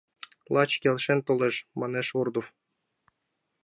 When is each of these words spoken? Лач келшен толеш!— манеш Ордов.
Лач 0.53 0.71
келшен 0.81 1.19
толеш!— 1.27 1.55
манеш 1.79 2.07
Ордов. 2.21 2.47